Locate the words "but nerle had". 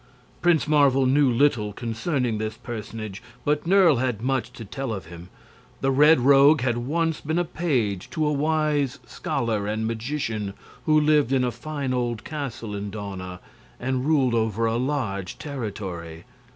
3.45-4.19